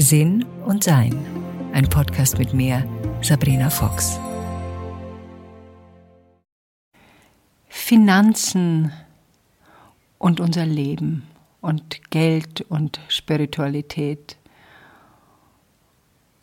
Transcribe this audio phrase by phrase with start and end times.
[0.00, 1.14] Sinn und Sein.
[1.74, 2.88] Ein Podcast mit mir,
[3.20, 4.18] Sabrina Fox.
[7.68, 8.92] Finanzen
[10.18, 11.26] und unser Leben
[11.60, 14.38] und Geld und Spiritualität.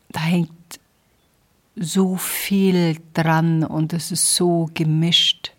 [0.09, 0.51] Da hängt
[1.75, 5.53] so viel dran und es ist so gemischt.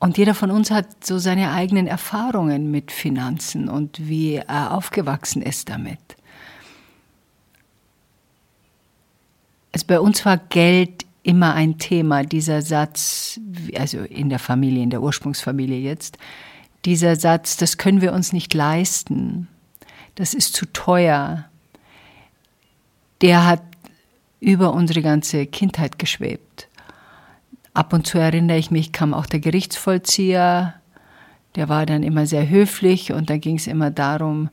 [0.00, 5.42] Und jeder von uns hat so seine eigenen Erfahrungen mit Finanzen und wie er aufgewachsen
[5.42, 5.98] ist damit.
[9.72, 13.40] Also bei uns war Geld immer ein Thema, dieser Satz,
[13.76, 16.16] also in der Familie, in der Ursprungsfamilie jetzt,
[16.84, 19.48] dieser Satz, das können wir uns nicht leisten,
[20.14, 21.44] das ist zu teuer,
[23.20, 23.62] der hat
[24.40, 26.67] über unsere ganze Kindheit geschwebt.
[27.78, 30.74] Ab und zu erinnere ich mich, kam auch der Gerichtsvollzieher,
[31.54, 34.48] der war dann immer sehr höflich und da ging es immer darum,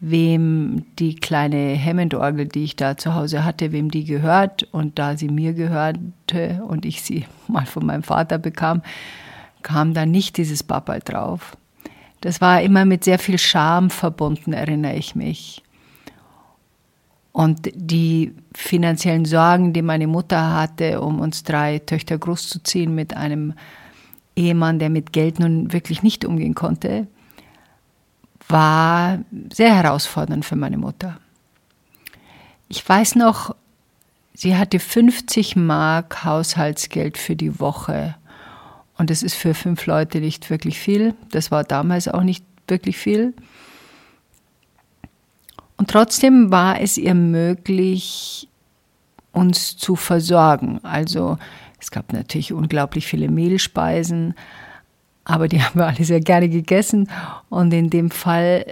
[0.00, 4.64] wem die kleine Hammond-Orgel, die ich da zu Hause hatte, wem die gehört.
[4.64, 8.82] Und da sie mir gehörte und ich sie mal von meinem Vater bekam,
[9.62, 11.56] kam da nicht dieses Babal drauf.
[12.20, 15.62] Das war immer mit sehr viel Scham verbunden, erinnere ich mich.
[17.32, 23.54] Und die finanziellen Sorgen, die meine Mutter hatte, um uns drei Töchter großzuziehen mit einem
[24.36, 27.06] Ehemann, der mit Geld nun wirklich nicht umgehen konnte,
[28.48, 29.20] war
[29.52, 31.18] sehr herausfordernd für meine Mutter.
[32.68, 33.54] Ich weiß noch,
[34.34, 38.14] sie hatte 50 Mark Haushaltsgeld für die Woche.
[38.98, 41.14] Und das ist für fünf Leute nicht wirklich viel.
[41.30, 43.34] Das war damals auch nicht wirklich viel.
[45.82, 48.46] Und trotzdem war es ihr möglich,
[49.32, 50.78] uns zu versorgen.
[50.84, 51.38] Also
[51.80, 54.34] es gab natürlich unglaublich viele Mehlspeisen,
[55.24, 57.10] aber die haben wir alle sehr gerne gegessen.
[57.48, 58.64] Und in dem Fall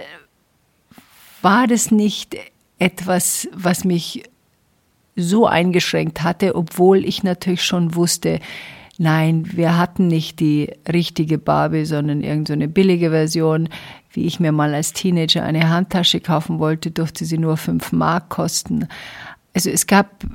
[1.41, 2.37] war das nicht
[2.79, 4.23] etwas, was mich
[5.17, 8.39] so eingeschränkt hatte, obwohl ich natürlich schon wusste,
[8.97, 13.67] nein, wir hatten nicht die richtige Barbie, sondern irgendeine so billige Version
[14.13, 18.29] wie ich mir mal als Teenager eine Handtasche kaufen wollte, durfte sie nur fünf Mark
[18.29, 18.87] kosten.
[19.53, 20.25] Also es gab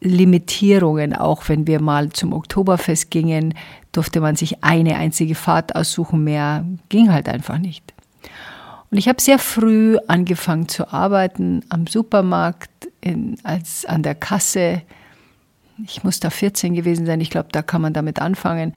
[0.00, 3.54] Limitierungen, auch wenn wir mal zum Oktoberfest gingen,
[3.92, 7.92] durfte man sich eine einzige Fahrt aussuchen, mehr ging halt einfach nicht.
[8.90, 12.70] Und ich habe sehr früh angefangen zu arbeiten am Supermarkt,
[13.00, 14.82] in, als an der Kasse.
[15.84, 18.74] Ich muss da 14 gewesen sein, ich glaube, da kann man damit anfangen.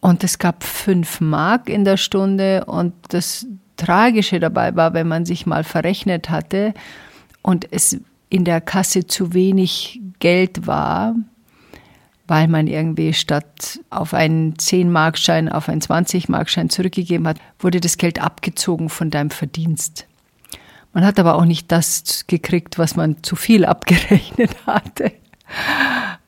[0.00, 5.24] Und es gab fünf Mark in der Stunde und das Tragische dabei war, wenn man
[5.24, 6.74] sich mal verrechnet hatte
[7.42, 7.98] und es
[8.28, 11.14] in der Kasse zu wenig Geld war,
[12.26, 18.20] weil man irgendwie statt auf einen 10-Markschein auf einen 20-Markschein zurückgegeben hat, wurde das Geld
[18.20, 20.06] abgezogen von deinem Verdienst.
[20.92, 25.12] Man hat aber auch nicht das gekriegt, was man zu viel abgerechnet hatte.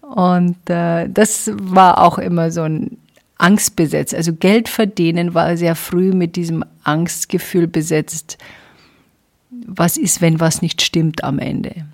[0.01, 2.99] Und äh, das war auch immer so ein
[3.41, 4.15] Angst besetzt.
[4.15, 8.39] Also Geld verdienen war sehr früh mit diesem Angstgefühl besetzt.
[9.51, 11.87] Was ist, wenn was nicht stimmt am Ende?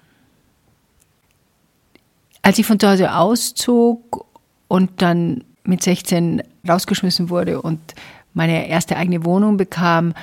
[2.42, 4.26] Als ich von zu Hause auszog
[4.68, 7.94] und dann mit 16 rausgeschmissen wurde und
[8.34, 10.14] meine erste eigene Wohnung bekam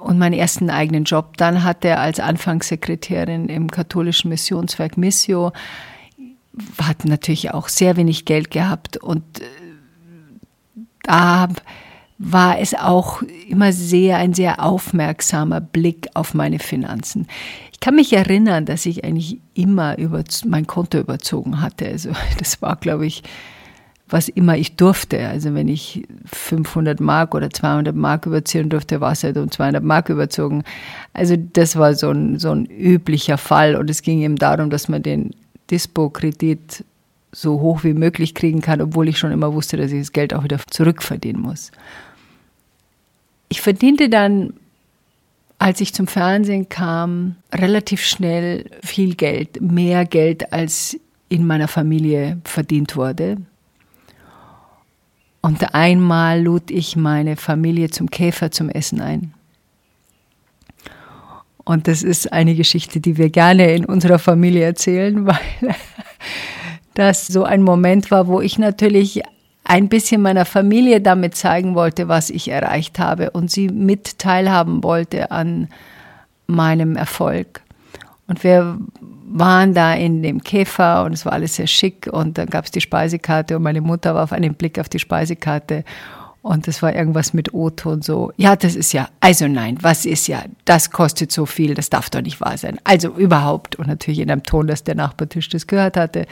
[0.00, 5.52] und meinen ersten eigenen Job dann hatte als Anfangssekretärin im katholischen Missionswerk Missio,
[6.80, 9.22] hat natürlich auch sehr wenig Geld gehabt und
[11.02, 11.48] da
[12.18, 17.26] war es auch immer sehr ein sehr aufmerksamer Blick auf meine Finanzen.
[17.72, 21.88] Ich kann mich erinnern, dass ich eigentlich immer über mein Konto überzogen hatte.
[21.88, 23.24] Also das war, glaube ich,
[24.08, 25.26] was immer ich durfte.
[25.26, 29.82] Also wenn ich 500 Mark oder 200 Mark überziehen durfte, war es halt um 200
[29.82, 30.62] Mark überzogen.
[31.12, 34.88] Also das war so ein, so ein üblicher Fall und es ging eben darum, dass
[34.88, 35.30] man den
[35.70, 36.84] Dispo-Kredit
[37.32, 40.34] so hoch wie möglich kriegen kann, obwohl ich schon immer wusste, dass ich das Geld
[40.34, 41.72] auch wieder zurückverdienen muss.
[43.48, 44.52] Ich verdiente dann,
[45.58, 50.98] als ich zum Fernsehen kam, relativ schnell viel Geld, mehr Geld, als
[51.28, 53.38] in meiner Familie verdient wurde.
[55.40, 59.34] Und einmal lud ich meine Familie zum Käfer zum Essen ein.
[61.64, 65.74] Und das ist eine Geschichte, die wir gerne in unserer Familie erzählen, weil
[66.94, 69.22] das so ein Moment war, wo ich natürlich
[69.64, 74.82] ein bisschen meiner Familie damit zeigen wollte, was ich erreicht habe und sie mit teilhaben
[74.82, 75.68] wollte an
[76.46, 77.60] meinem Erfolg.
[78.26, 78.78] Und wir
[79.34, 82.70] waren da in dem Käfer und es war alles sehr schick und dann gab es
[82.70, 85.84] die Speisekarte und meine Mutter war auf einen Blick auf die Speisekarte
[86.42, 88.32] Und das war irgendwas mit O-Ton so.
[88.36, 92.10] Ja, das ist ja, also nein, was ist ja, das kostet so viel, das darf
[92.10, 92.80] doch nicht wahr sein.
[92.82, 93.76] Also überhaupt.
[93.76, 96.26] Und natürlich in einem Ton, dass der Nachbartisch das gehört hatte.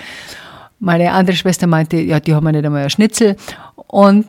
[0.80, 3.36] Meine andere Schwester meinte, ja, die haben ja nicht einmal ein Schnitzel.
[3.86, 4.26] Und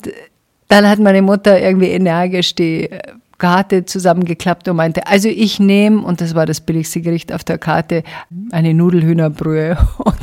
[0.67, 2.89] dann hat meine Mutter irgendwie energisch die
[3.37, 7.57] Karte zusammengeklappt und meinte, also ich nehme, und das war das billigste Gericht auf der
[7.57, 8.03] Karte,
[8.51, 9.77] eine Nudelhühnerbrühe.
[9.97, 10.19] Und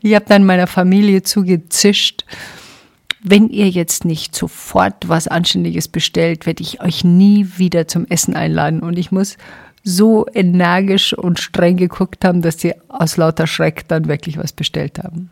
[0.00, 2.24] ich habe dann meiner Familie zugezischt,
[3.22, 8.34] wenn ihr jetzt nicht sofort was Anständiges bestellt, werde ich euch nie wieder zum Essen
[8.34, 8.80] einladen.
[8.80, 9.36] Und ich muss
[9.84, 14.98] so energisch und streng geguckt haben, dass sie aus lauter Schreck dann wirklich was bestellt
[14.98, 15.30] haben.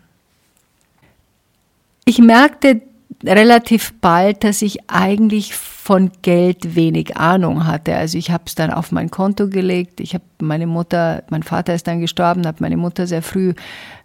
[2.04, 2.82] Ich merkte
[3.24, 7.96] relativ bald, dass ich eigentlich von Geld wenig Ahnung hatte.
[7.96, 10.00] Also ich habe es dann auf mein Konto gelegt.
[10.00, 13.54] Ich habe meine Mutter, mein Vater ist dann gestorben, habe meine Mutter sehr früh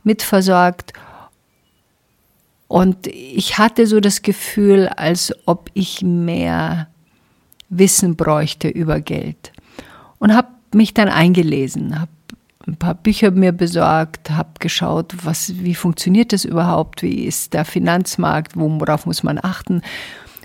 [0.03, 0.93] mitversorgt.
[2.67, 6.87] Und ich hatte so das Gefühl, als ob ich mehr
[7.69, 9.51] Wissen bräuchte über Geld.
[10.19, 12.11] Und habe mich dann eingelesen, habe
[12.67, 17.65] ein paar Bücher mir besorgt, habe geschaut, was, wie funktioniert das überhaupt, wie ist der
[17.65, 19.81] Finanzmarkt, worauf muss man achten.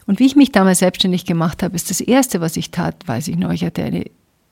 [0.06, 3.28] Und wie ich mich damals selbstständig gemacht habe, ist das Erste, was ich tat, weiß
[3.28, 4.04] ich noch, ich hatte eine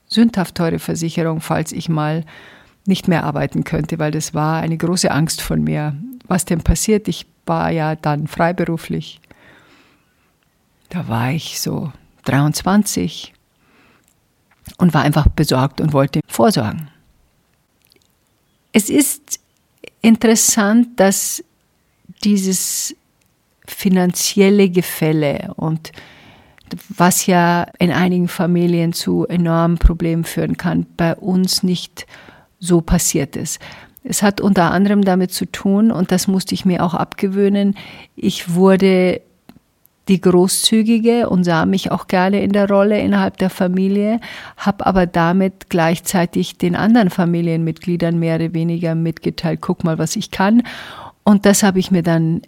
[0.07, 2.25] sündhaft teure Versicherung, falls ich mal
[2.85, 5.95] nicht mehr arbeiten könnte, weil das war eine große Angst von mir.
[6.27, 7.07] Was denn passiert?
[7.07, 9.19] Ich war ja dann freiberuflich.
[10.89, 11.91] Da war ich so
[12.25, 13.33] 23
[14.77, 16.89] und war einfach besorgt und wollte vorsorgen.
[18.73, 19.39] Es ist
[20.01, 21.43] interessant, dass
[22.23, 22.95] dieses
[23.65, 25.91] finanzielle Gefälle und
[26.89, 32.05] was ja in einigen Familien zu enormen Problemen führen kann, bei uns nicht
[32.59, 33.59] so passiert ist.
[34.03, 37.75] Es hat unter anderem damit zu tun, und das musste ich mir auch abgewöhnen,
[38.15, 39.21] ich wurde
[40.07, 44.19] die Großzügige und sah mich auch gerne in der Rolle innerhalb der Familie,
[44.57, 50.31] habe aber damit gleichzeitig den anderen Familienmitgliedern mehr oder weniger mitgeteilt, guck mal, was ich
[50.31, 50.63] kann.
[51.23, 52.41] Und das habe ich mir dann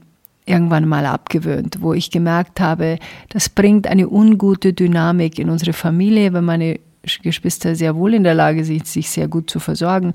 [0.46, 2.98] irgendwann mal abgewöhnt, wo ich gemerkt habe,
[3.30, 6.80] das bringt eine ungute Dynamik in unsere Familie, wenn meine
[7.22, 10.14] Geschwister sehr wohl in der Lage sind, sich sehr gut zu versorgen.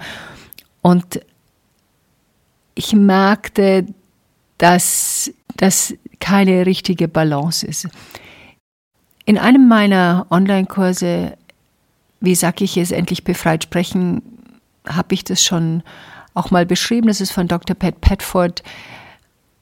[0.82, 1.20] Und
[2.74, 3.86] ich merkte,
[4.58, 7.88] dass das keine richtige Balance ist.
[9.24, 11.36] In einem meiner Online-Kurse,
[12.20, 14.22] wie sage ich es, endlich befreit sprechen,
[14.88, 15.82] habe ich das schon
[16.34, 17.08] auch mal beschrieben.
[17.08, 17.76] Das ist von Dr.
[17.76, 18.62] Pat Petford.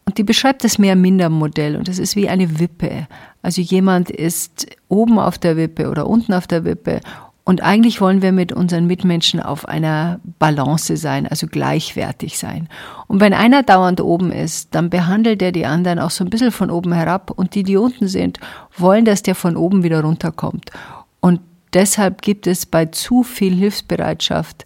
[0.04, 1.76] Und die beschreibt das Mehr-Minder-Modell.
[1.76, 3.08] Und das ist wie eine Wippe.
[3.42, 7.00] Also jemand ist oben auf der Wippe oder unten auf der Wippe
[7.48, 12.68] und eigentlich wollen wir mit unseren Mitmenschen auf einer Balance sein, also gleichwertig sein.
[13.06, 16.50] Und wenn einer dauernd oben ist, dann behandelt er die anderen auch so ein bisschen
[16.50, 18.40] von oben herab und die, die unten sind,
[18.76, 20.72] wollen, dass der von oben wieder runterkommt.
[21.20, 21.40] Und
[21.72, 24.64] deshalb gibt es bei zu viel Hilfsbereitschaft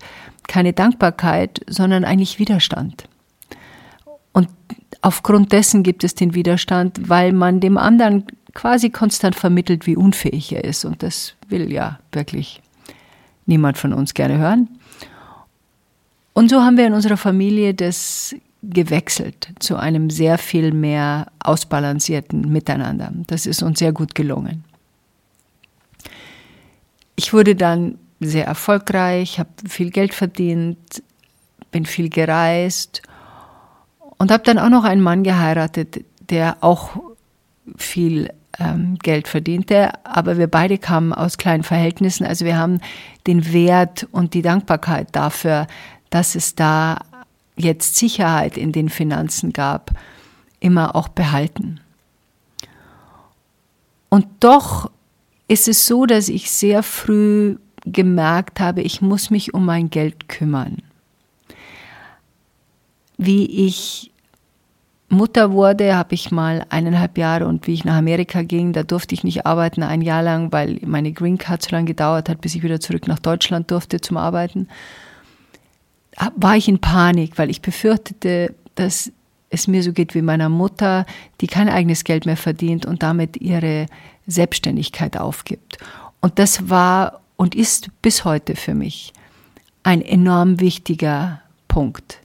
[0.48, 3.10] keine Dankbarkeit, sondern eigentlich Widerstand.
[4.32, 4.48] Und
[5.02, 8.24] aufgrund dessen gibt es den Widerstand, weil man dem anderen
[8.54, 10.86] quasi konstant vermittelt, wie unfähig er ist.
[10.86, 12.62] Und das will ja wirklich
[13.50, 14.68] niemand von uns gerne hören.
[16.32, 22.50] Und so haben wir in unserer Familie das gewechselt zu einem sehr viel mehr ausbalancierten
[22.50, 23.12] Miteinander.
[23.26, 24.64] Das ist uns sehr gut gelungen.
[27.16, 31.02] Ich wurde dann sehr erfolgreich, habe viel Geld verdient,
[31.70, 33.02] bin viel gereist
[34.18, 37.00] und habe dann auch noch einen Mann geheiratet, der auch
[37.76, 42.24] viel ähm, Geld verdiente, aber wir beide kamen aus kleinen Verhältnissen.
[42.24, 42.80] Also wir haben
[43.26, 45.66] den Wert und die Dankbarkeit dafür,
[46.10, 46.98] dass es da
[47.56, 49.92] jetzt Sicherheit in den Finanzen gab,
[50.60, 51.80] immer auch behalten.
[54.08, 54.90] Und doch
[55.48, 60.28] ist es so, dass ich sehr früh gemerkt habe, ich muss mich um mein Geld
[60.28, 60.82] kümmern.
[63.16, 64.12] Wie ich
[65.10, 69.12] Mutter wurde, habe ich mal eineinhalb Jahre und wie ich nach Amerika ging, da durfte
[69.12, 72.54] ich nicht arbeiten, ein Jahr lang, weil meine Green Card so lange gedauert hat, bis
[72.54, 74.68] ich wieder zurück nach Deutschland durfte zum Arbeiten,
[76.36, 79.10] war ich in Panik, weil ich befürchtete, dass
[79.50, 81.04] es mir so geht wie meiner Mutter,
[81.40, 83.86] die kein eigenes Geld mehr verdient und damit ihre
[84.28, 85.78] Selbstständigkeit aufgibt.
[86.20, 89.12] Und das war und ist bis heute für mich
[89.82, 92.19] ein enorm wichtiger Punkt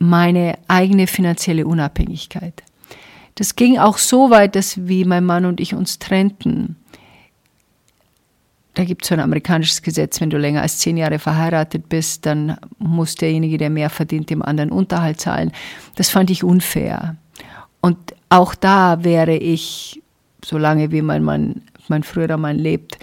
[0.00, 2.62] meine eigene finanzielle Unabhängigkeit.
[3.36, 6.76] Das ging auch so weit, dass wie mein Mann und ich uns trennten.
[8.74, 12.24] Da gibt es so ein amerikanisches Gesetz, wenn du länger als zehn Jahre verheiratet bist,
[12.24, 15.52] dann muss derjenige, der mehr verdient, dem anderen Unterhalt zahlen.
[15.96, 17.16] Das fand ich unfair.
[17.82, 20.02] Und auch da wäre ich,
[20.42, 22.98] solange wie mein Mann, mein früherer Mann lebt,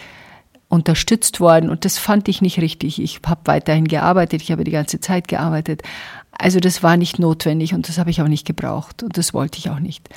[0.70, 3.02] unterstützt worden und das fand ich nicht richtig.
[3.02, 5.82] Ich habe weiterhin gearbeitet, ich habe die ganze Zeit gearbeitet.
[6.38, 9.58] Also das war nicht notwendig und das habe ich auch nicht gebraucht und das wollte
[9.58, 10.08] ich auch nicht.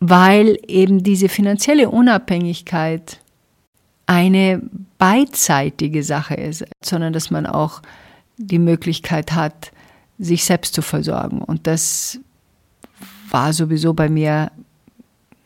[0.00, 3.20] Weil eben diese finanzielle Unabhängigkeit
[4.06, 4.62] eine
[4.98, 7.82] beidseitige Sache ist, sondern dass man auch
[8.38, 9.72] die Möglichkeit hat,
[10.18, 11.42] sich selbst zu versorgen.
[11.42, 12.18] Und das
[13.28, 14.50] war sowieso bei mir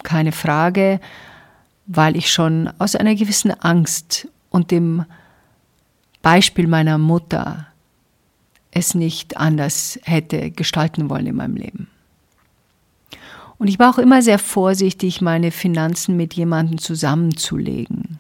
[0.02, 1.00] keine Frage,
[1.86, 5.04] weil ich schon aus einer gewissen Angst und dem
[6.22, 7.66] Beispiel meiner Mutter
[8.74, 11.88] es nicht anders hätte gestalten wollen in meinem Leben.
[13.56, 18.18] Und ich war auch immer sehr vorsichtig, meine Finanzen mit jemandem zusammenzulegen.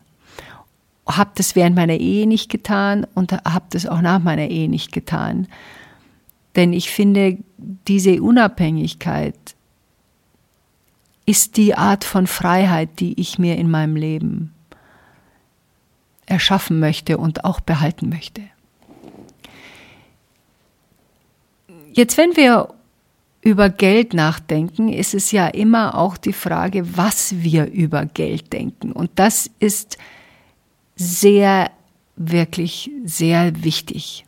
[1.06, 4.92] Habe das während meiner Ehe nicht getan und habe das auch nach meiner Ehe nicht
[4.92, 5.48] getan.
[6.56, 7.38] Denn ich finde,
[7.88, 9.34] diese Unabhängigkeit
[11.26, 14.54] ist die Art von Freiheit, die ich mir in meinem Leben
[16.26, 18.42] erschaffen möchte und auch behalten möchte.
[21.96, 22.74] Jetzt, wenn wir
[23.40, 28.90] über Geld nachdenken, ist es ja immer auch die Frage, was wir über Geld denken.
[28.90, 29.96] Und das ist
[30.96, 31.70] sehr,
[32.16, 34.26] wirklich sehr wichtig.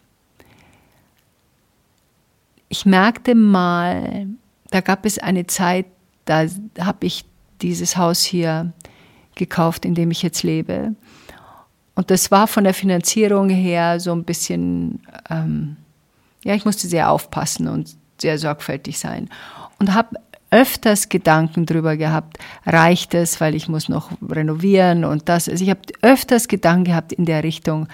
[2.68, 4.28] Ich merkte mal,
[4.70, 5.86] da gab es eine Zeit,
[6.24, 6.46] da
[6.78, 7.24] habe ich
[7.62, 8.72] dieses Haus hier
[9.34, 10.94] gekauft, in dem ich jetzt lebe.
[11.96, 15.76] Und das war von der Finanzierung her so ein bisschen, ähm,
[16.44, 19.28] ja, ich musste sehr aufpassen und sehr sorgfältig sein.
[19.78, 20.16] Und habe
[20.50, 25.48] öfters Gedanken darüber gehabt, reicht es, weil ich muss noch renovieren und das.
[25.48, 27.88] Also ich habe öfters Gedanken gehabt in der Richtung,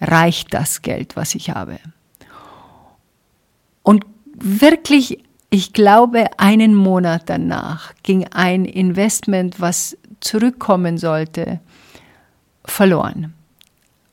[0.00, 1.78] reicht das Geld, was ich habe?
[3.82, 4.04] Und
[4.36, 5.24] wirklich
[5.54, 11.60] ich glaube, einen Monat danach ging ein Investment, was zurückkommen sollte,
[12.64, 13.34] verloren,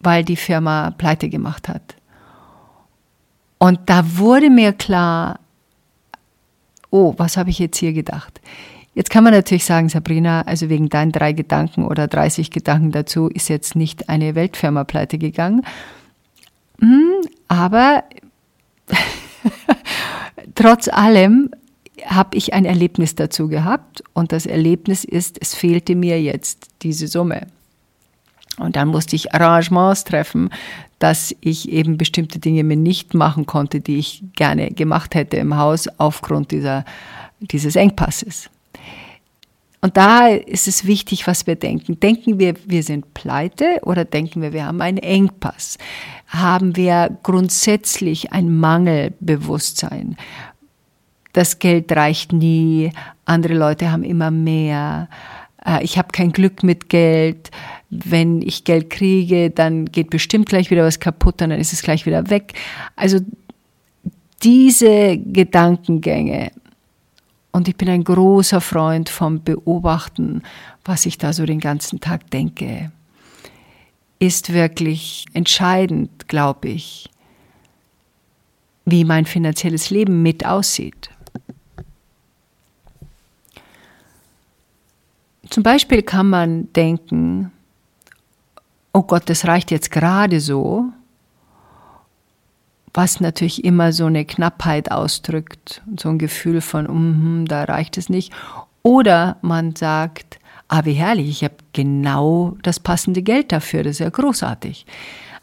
[0.01, 1.95] weil die Firma pleite gemacht hat.
[3.61, 5.39] Und da wurde mir klar,
[6.89, 8.41] oh, was habe ich jetzt hier gedacht?
[8.95, 13.27] Jetzt kann man natürlich sagen, Sabrina, also wegen deinen drei Gedanken oder 30 Gedanken dazu
[13.27, 15.61] ist jetzt nicht eine Weltfirma pleite gegangen.
[16.79, 18.03] Hm, aber
[20.55, 21.51] trotz allem
[22.07, 27.07] habe ich ein Erlebnis dazu gehabt und das Erlebnis ist, es fehlte mir jetzt diese
[27.07, 27.45] Summe.
[28.57, 30.49] Und dann musste ich Arrangements treffen,
[30.99, 35.57] dass ich eben bestimmte Dinge mir nicht machen konnte, die ich gerne gemacht hätte im
[35.57, 36.85] Haus aufgrund dieser,
[37.39, 38.49] dieses Engpasses.
[39.81, 41.99] Und da ist es wichtig, was wir denken.
[41.99, 45.79] Denken wir, wir sind pleite oder denken wir, wir haben einen Engpass?
[46.27, 50.17] Haben wir grundsätzlich ein Mangelbewusstsein?
[51.33, 52.91] Das Geld reicht nie,
[53.25, 55.09] andere Leute haben immer mehr,
[55.65, 57.49] äh, ich habe kein Glück mit Geld,
[57.91, 61.83] wenn ich Geld kriege, dann geht bestimmt gleich wieder was kaputt und dann ist es
[61.83, 62.53] gleich wieder weg.
[62.95, 63.19] Also
[64.41, 66.51] diese Gedankengänge
[67.51, 70.41] und ich bin ein großer Freund vom Beobachten,
[70.85, 72.91] was ich da so den ganzen Tag denke.
[74.19, 77.09] Ist wirklich entscheidend, glaube ich,
[78.85, 81.09] wie mein finanzielles Leben mit aussieht.
[85.49, 87.51] Zum Beispiel kann man denken,
[88.93, 90.85] oh Gott, das reicht jetzt gerade so,
[92.93, 96.85] was natürlich immer so eine Knappheit ausdrückt, so ein Gefühl von,
[97.41, 98.33] mm, da reicht es nicht.
[98.83, 103.99] Oder man sagt, ah, wie herrlich, ich habe genau das passende Geld dafür, das ist
[103.99, 104.85] ja großartig.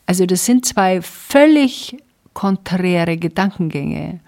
[0.07, 1.97] Also das sind zwei völlig
[2.35, 4.21] konträre Gedankengänge,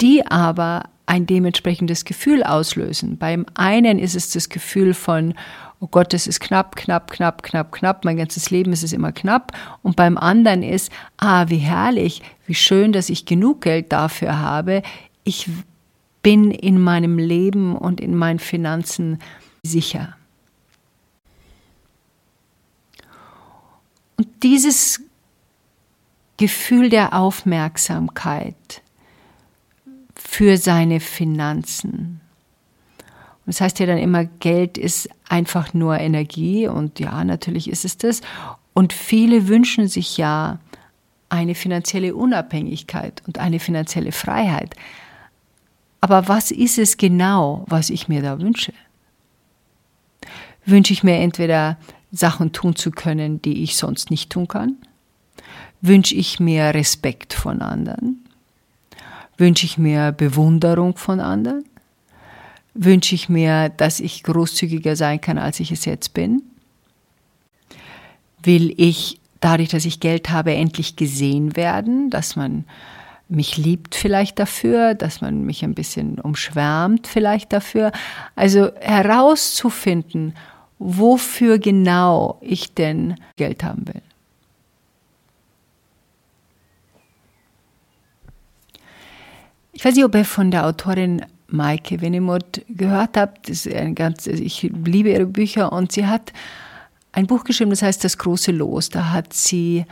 [0.00, 3.18] die aber ein dementsprechendes Gefühl auslösen.
[3.18, 5.34] Beim einen ist es das Gefühl von,
[5.80, 9.12] oh Gott, es ist knapp, knapp, knapp, knapp, knapp, mein ganzes Leben ist es immer
[9.12, 9.52] knapp.
[9.82, 14.82] Und beim anderen ist, ah, wie herrlich, wie schön, dass ich genug Geld dafür habe.
[15.24, 15.48] Ich
[16.22, 19.18] bin in meinem Leben und in meinen Finanzen
[19.62, 20.16] sicher.
[24.16, 25.00] Und dieses
[26.36, 28.82] Gefühl der Aufmerksamkeit
[30.14, 32.19] für seine Finanzen,
[33.50, 37.98] das heißt ja dann immer, Geld ist einfach nur Energie und ja, natürlich ist es
[37.98, 38.20] das.
[38.74, 40.60] Und viele wünschen sich ja
[41.28, 44.76] eine finanzielle Unabhängigkeit und eine finanzielle Freiheit.
[46.00, 48.72] Aber was ist es genau, was ich mir da wünsche?
[50.64, 51.76] Wünsche ich mir entweder
[52.12, 54.76] Sachen tun zu können, die ich sonst nicht tun kann?
[55.80, 58.24] Wünsche ich mir Respekt von anderen?
[59.38, 61.64] Wünsche ich mir Bewunderung von anderen?
[62.74, 66.42] Wünsche ich mir, dass ich großzügiger sein kann, als ich es jetzt bin?
[68.42, 72.64] Will ich dadurch, dass ich Geld habe, endlich gesehen werden, dass man
[73.28, 77.92] mich liebt vielleicht dafür, dass man mich ein bisschen umschwärmt vielleicht dafür.
[78.34, 80.34] Also herauszufinden,
[80.78, 84.02] wofür genau ich denn Geld haben will.
[89.72, 93.48] Ich weiß nicht, ob ihr von der Autorin Maike Venemuth gehört habt.
[93.48, 96.32] Das ist ein ganz, ich liebe ihre Bücher und sie hat
[97.12, 98.88] ein Buch geschrieben, das heißt Das große Los.
[98.88, 99.84] Da hat sie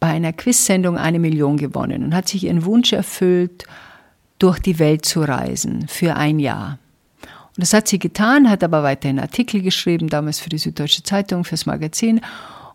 [0.00, 3.64] bei einer Quizsendung eine Million gewonnen und hat sich ihren Wunsch erfüllt,
[4.38, 6.78] durch die Welt zu reisen für ein Jahr.
[7.22, 11.44] Und das hat sie getan, hat aber weiterhin Artikel geschrieben, damals für die Süddeutsche Zeitung,
[11.44, 12.20] fürs Magazin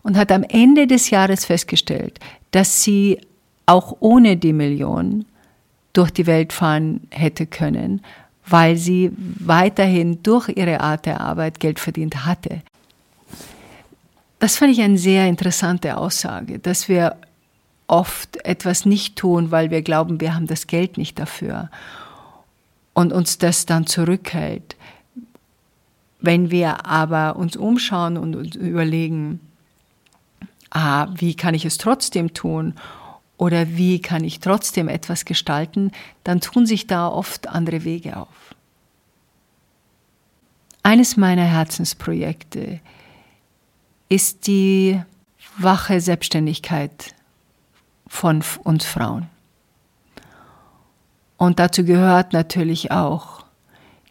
[0.02, 2.18] und hat am Ende des Jahres festgestellt,
[2.50, 3.20] dass sie
[3.66, 5.26] auch ohne die Million
[5.92, 8.02] durch die Welt fahren hätte können,
[8.46, 12.62] weil sie weiterhin durch ihre Art der Arbeit Geld verdient hatte.
[14.38, 17.16] Das fand ich eine sehr interessante Aussage, dass wir
[17.86, 21.70] oft etwas nicht tun, weil wir glauben, wir haben das Geld nicht dafür
[22.94, 24.76] und uns das dann zurückhält.
[26.20, 29.40] Wenn wir aber uns umschauen und uns überlegen,
[30.70, 32.74] ah, wie kann ich es trotzdem tun
[33.40, 35.92] oder wie kann ich trotzdem etwas gestalten,
[36.24, 38.54] dann tun sich da oft andere Wege auf.
[40.82, 42.80] Eines meiner Herzensprojekte
[44.10, 45.00] ist die
[45.56, 47.14] wache Selbstständigkeit
[48.06, 49.26] von uns Frauen.
[51.38, 53.46] Und dazu gehört natürlich auch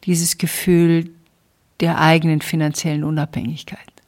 [0.06, 1.12] dieses Gefühl
[1.82, 3.99] der eigenen finanziellen Unabhängigkeit.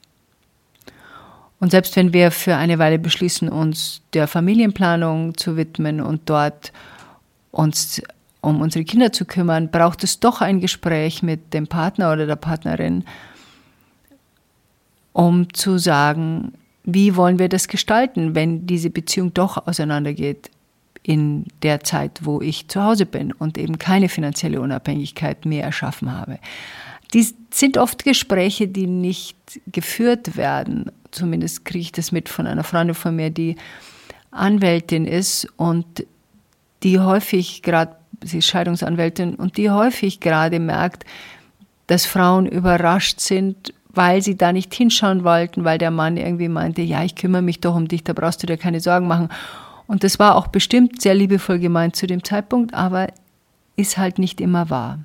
[1.62, 6.72] Und selbst wenn wir für eine Weile beschließen, uns der Familienplanung zu widmen und dort
[7.52, 8.02] uns
[8.40, 12.34] um unsere Kinder zu kümmern, braucht es doch ein Gespräch mit dem Partner oder der
[12.34, 13.04] Partnerin,
[15.12, 20.50] um zu sagen, wie wollen wir das gestalten, wenn diese Beziehung doch auseinandergeht
[21.04, 26.10] in der Zeit, wo ich zu Hause bin und eben keine finanzielle Unabhängigkeit mehr erschaffen
[26.10, 26.40] habe.
[27.14, 29.36] Dies sind oft Gespräche, die nicht
[29.70, 33.56] geführt werden zumindest kriege ich das mit von einer Freundin von mir, die
[34.30, 36.06] Anwältin ist und
[36.82, 37.94] die häufig gerade,
[38.24, 41.04] sie ist Scheidungsanwältin und die häufig gerade merkt,
[41.86, 46.82] dass Frauen überrascht sind, weil sie da nicht hinschauen wollten, weil der Mann irgendwie meinte,
[46.82, 49.28] ja, ich kümmere mich doch um dich, da brauchst du dir keine Sorgen machen.
[49.86, 53.08] Und das war auch bestimmt sehr liebevoll gemeint zu dem Zeitpunkt, aber
[53.76, 55.00] ist halt nicht immer wahr.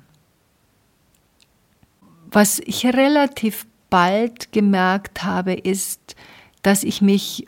[2.30, 6.16] Was ich relativ bald gemerkt habe, ist,
[6.62, 7.46] dass ich mich,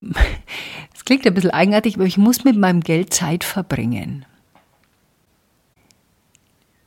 [0.94, 4.24] es klingt ein bisschen eigenartig, aber ich muss mit meinem Geld Zeit verbringen.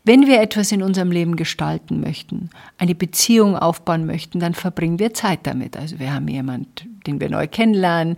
[0.04, 5.14] Wenn wir etwas in unserem Leben gestalten möchten, eine Beziehung aufbauen möchten, dann verbringen wir
[5.14, 5.78] Zeit damit.
[5.78, 8.18] Also wir haben jemanden, den wir neu kennenlernen,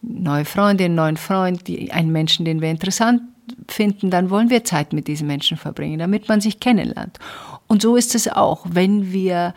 [0.00, 3.22] neue Freundin, neuen Freund, einen Menschen, den wir interessant
[3.68, 7.18] finden, dann wollen wir Zeit mit diesen Menschen verbringen, damit man sich kennenlernt.
[7.66, 9.54] Und so ist es auch, wenn wir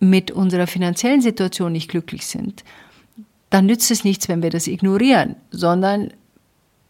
[0.00, 2.64] mit unserer finanziellen Situation nicht glücklich sind,
[3.50, 6.12] dann nützt es nichts, wenn wir das ignorieren, sondern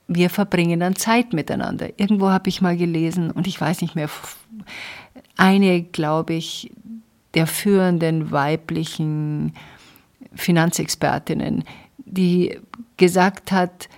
[0.09, 1.91] wir verbringen dann Zeit miteinander.
[1.99, 4.09] Irgendwo habe ich mal gelesen, und ich weiß nicht mehr,
[5.37, 6.71] eine, glaube ich,
[7.35, 9.53] der führenden weiblichen
[10.35, 11.65] Finanzexpertinnen,
[11.99, 12.59] die
[12.97, 13.89] gesagt hat,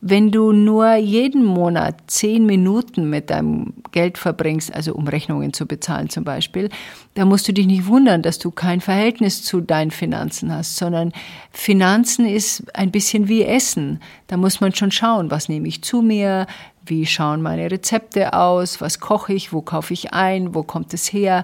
[0.00, 5.66] wenn du nur jeden Monat zehn Minuten mit deinem Geld verbringst, also um Rechnungen zu
[5.66, 6.68] bezahlen zum Beispiel,
[7.14, 11.12] dann musst du dich nicht wundern, dass du kein Verhältnis zu deinen Finanzen hast, sondern
[11.50, 14.00] Finanzen ist ein bisschen wie Essen.
[14.28, 16.46] Da muss man schon schauen, was nehme ich zu mir,
[16.86, 21.12] wie schauen meine Rezepte aus, was koche ich, wo kaufe ich ein, wo kommt es
[21.12, 21.42] her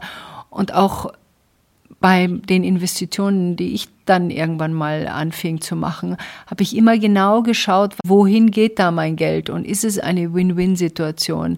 [0.49, 1.13] und auch
[2.01, 6.17] bei den Investitionen, die ich dann irgendwann mal anfing zu machen,
[6.47, 11.57] habe ich immer genau geschaut, wohin geht da mein Geld und ist es eine Win-Win-Situation.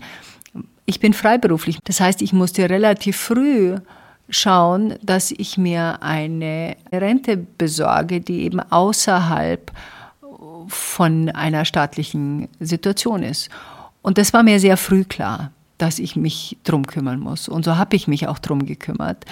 [0.84, 3.76] Ich bin freiberuflich, das heißt, ich musste relativ früh
[4.28, 9.72] schauen, dass ich mir eine Rente besorge, die eben außerhalb
[10.68, 13.50] von einer staatlichen Situation ist.
[14.02, 17.48] Und das war mir sehr früh klar, dass ich mich drum kümmern muss.
[17.48, 19.24] Und so habe ich mich auch drum gekümmert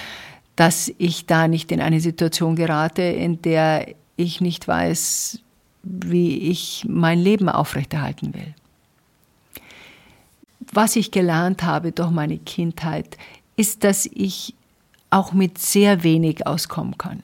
[0.56, 3.86] dass ich da nicht in eine Situation gerate, in der
[4.16, 5.40] ich nicht weiß,
[5.82, 8.54] wie ich mein Leben aufrechterhalten will.
[10.72, 13.16] Was ich gelernt habe durch meine Kindheit,
[13.56, 14.54] ist, dass ich
[15.10, 17.22] auch mit sehr wenig auskommen kann.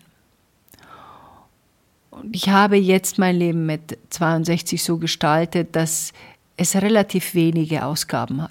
[2.11, 6.13] Und ich habe jetzt mein Leben mit 62 so gestaltet, dass
[6.57, 8.51] es relativ wenige Ausgaben hat.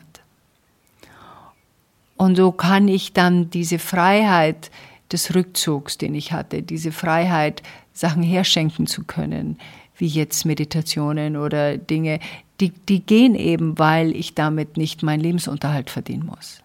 [2.20, 4.72] Und so kann ich dann diese Freiheit
[5.10, 9.58] des Rückzugs, den ich hatte, diese Freiheit, Sachen herschenken zu können,
[9.96, 12.20] wie jetzt Meditationen oder Dinge,
[12.60, 16.62] die, die gehen eben, weil ich damit nicht meinen Lebensunterhalt verdienen muss.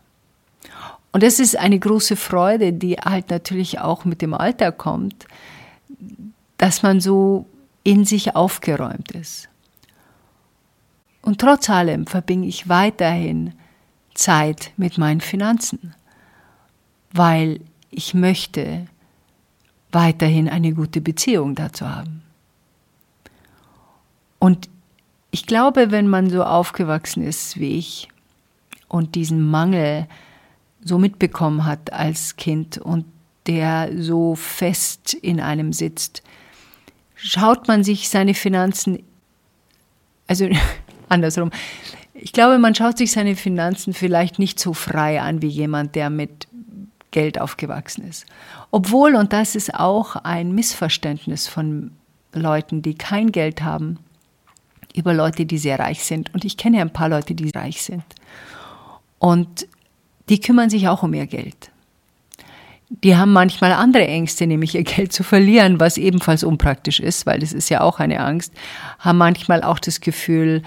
[1.13, 5.27] Und das ist eine große Freude, die halt natürlich auch mit dem Alter kommt,
[6.59, 7.47] dass man so
[7.85, 9.49] in sich aufgeräumt ist.
[11.23, 13.53] Und trotz allem verbringe ich weiterhin
[14.15, 15.95] Zeit mit meinen Finanzen,
[17.13, 18.87] weil ich möchte
[19.93, 22.23] weiterhin eine gute Beziehung dazu haben.
[24.39, 24.69] Und
[25.31, 28.09] ich glaube, wenn man so aufgewachsen ist wie ich
[28.89, 30.07] und diesen Mangel
[30.83, 33.07] so mitbekommen hat als Kind und
[33.47, 36.23] der so fest in einem sitzt,
[37.15, 39.03] schaut man sich seine Finanzen,
[40.27, 40.49] also
[41.09, 41.51] andersrum,
[42.15, 46.11] ich glaube, man schaut sich seine Finanzen vielleicht nicht so frei an wie jemand, der
[46.11, 46.47] mit
[47.11, 48.25] Geld aufgewachsen ist.
[48.71, 51.93] Obwohl, und das ist auch ein Missverständnis von
[52.33, 53.99] Leuten, die kein Geld haben,
[54.95, 56.33] über Leute, die sehr reich sind.
[56.35, 58.05] Und ich kenne ein paar Leute, die reich sind.
[59.19, 59.67] Und
[60.29, 61.71] die kümmern sich auch um ihr Geld.
[62.91, 67.41] Die haben manchmal andere Ängste, nämlich ihr Geld zu verlieren, was ebenfalls unpraktisch ist, weil
[67.41, 68.53] das ist ja auch eine Angst.
[69.01, 70.63] Haben manchmal auch das Gefühl,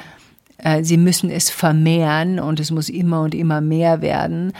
[0.57, 4.53] äh, sie müssen es vermehren und es muss immer und immer mehr werden.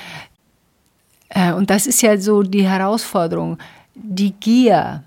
[1.29, 3.57] Äh, und das ist ja so die Herausforderung.
[3.95, 5.03] Die Gier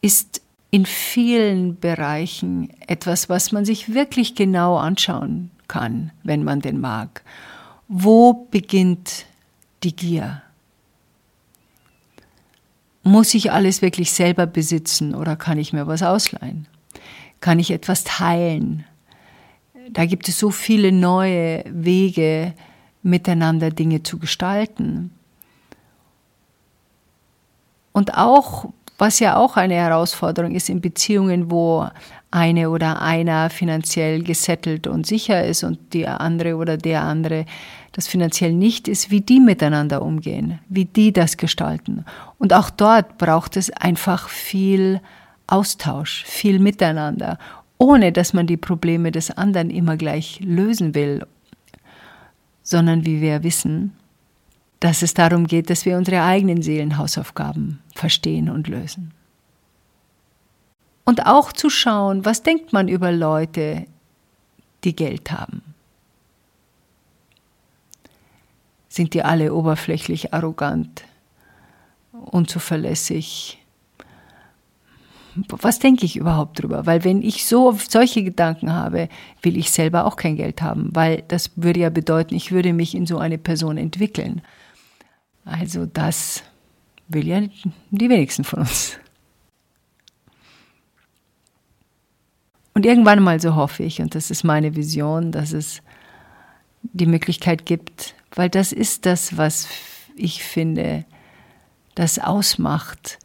[0.00, 6.80] ist in vielen Bereichen etwas, was man sich wirklich genau anschauen kann, wenn man den
[6.80, 7.22] mag.
[7.88, 9.24] Wo beginnt
[9.82, 10.42] die Gier?
[13.02, 16.66] Muss ich alles wirklich selber besitzen oder kann ich mir was ausleihen?
[17.40, 18.84] Kann ich etwas teilen?
[19.90, 22.54] Da gibt es so viele neue Wege,
[23.02, 25.12] miteinander Dinge zu gestalten.
[27.92, 28.66] Und auch
[28.98, 31.88] was ja auch eine Herausforderung ist in Beziehungen, wo
[32.32, 37.46] eine oder einer finanziell gesettelt und sicher ist und die andere oder der andere
[37.92, 42.04] das finanziell nicht ist, wie die miteinander umgehen, wie die das gestalten.
[42.38, 45.00] Und auch dort braucht es einfach viel
[45.48, 47.38] Austausch, viel Miteinander,
[47.78, 51.26] ohne dass man die Probleme des anderen immer gleich lösen will,
[52.62, 53.94] sondern wie wir wissen,
[54.80, 59.12] dass es darum geht, dass wir unsere eigenen Seelenhausaufgaben verstehen und lösen.
[61.04, 63.86] Und auch zu schauen, was denkt man über Leute,
[64.84, 65.62] die Geld haben.
[68.88, 71.04] Sind die alle oberflächlich arrogant,
[72.12, 73.58] unzuverlässig?
[75.46, 76.86] Was denke ich überhaupt drüber?
[76.86, 79.08] Weil wenn ich so solche Gedanken habe,
[79.42, 82.94] will ich selber auch kein Geld haben, weil das würde ja bedeuten, ich würde mich
[82.94, 84.42] in so eine Person entwickeln.
[85.44, 86.42] Also das
[87.08, 87.42] will ja
[87.90, 88.98] die wenigsten von uns.
[92.74, 95.82] Und irgendwann mal so hoffe ich, und das ist meine Vision, dass es
[96.82, 99.68] die Möglichkeit gibt, weil das ist das, was
[100.14, 101.04] ich finde,
[101.94, 103.18] das ausmacht,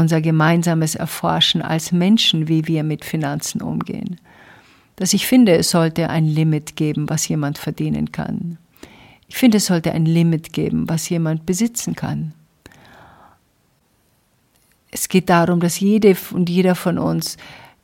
[0.00, 4.20] unser gemeinsames Erforschen als Menschen, wie wir mit Finanzen umgehen.
[4.96, 8.58] Dass ich finde, es sollte ein Limit geben, was jemand verdienen kann.
[9.28, 12.32] Ich finde, es sollte ein Limit geben, was jemand besitzen kann.
[14.90, 17.36] Es geht darum, dass jede und jeder von uns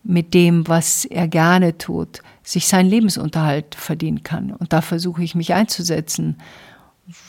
[0.03, 4.53] mit dem, was er gerne tut, sich seinen Lebensunterhalt verdienen kann.
[4.53, 6.39] Und da versuche ich mich einzusetzen,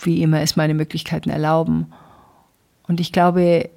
[0.02, 1.88] wie immer es meine Möglichkeiten erlauben.
[2.88, 3.70] Und ich glaube,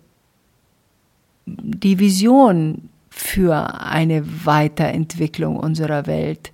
[1.59, 6.53] die Vision für eine Weiterentwicklung unserer Welt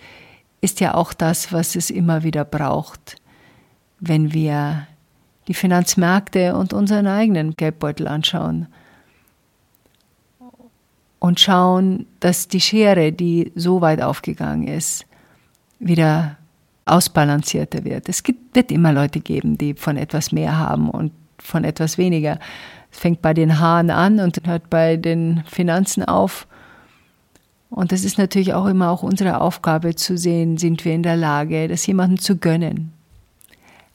[0.61, 3.17] ist ja auch das, was es immer wieder braucht
[4.01, 4.87] wenn wir
[5.49, 8.67] die Finanzmärkte und unseren eigenen Geldbeutel anschauen
[11.19, 15.07] und schauen, dass die Schere, die so weit aufgegangen ist,
[15.79, 16.37] wieder
[16.85, 18.09] ausbalancierter wird.
[18.09, 22.39] Es gibt, wird immer Leute geben, die von etwas mehr haben und von etwas weniger.
[22.97, 26.47] Es fängt bei den Haaren an und hört bei den Finanzen auf.
[27.69, 31.17] Und das ist natürlich auch immer auch unsere Aufgabe zu sehen, sind wir in der
[31.17, 32.93] Lage, das jemandem zu gönnen,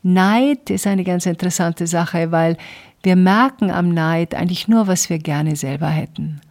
[0.03, 2.57] Neid ist eine ganz interessante Sache, weil
[3.03, 6.41] wir merken am Neid eigentlich nur, was wir gerne selber hätten.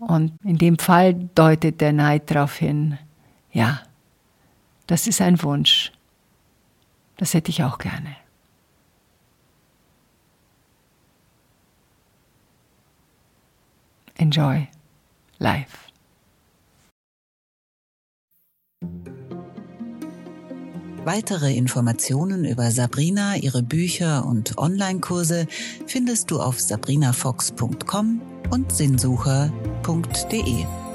[0.00, 2.98] Und in dem Fall deutet der Neid darauf hin,
[3.52, 3.80] ja,
[4.86, 5.92] das ist ein Wunsch.
[7.16, 8.16] Das hätte ich auch gerne.
[14.18, 14.68] Enjoy
[15.38, 15.88] life.
[21.04, 25.46] Weitere Informationen über Sabrina, ihre Bücher und Online-Kurse
[25.86, 30.87] findest du auf sabrinafox.com und sinnsucher.de.